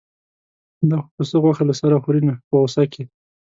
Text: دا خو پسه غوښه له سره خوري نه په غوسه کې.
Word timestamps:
دا 0.89 0.97
خو 1.03 1.09
پسه 1.15 1.35
غوښه 1.43 1.63
له 1.69 1.73
سره 1.81 2.01
خوري 2.03 2.21
نه 2.27 2.33
په 2.47 2.53
غوسه 2.61 2.83
کې. 2.93 3.03